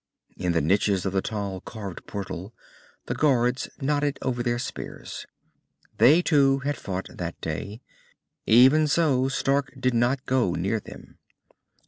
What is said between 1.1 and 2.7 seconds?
the tall, carved portal,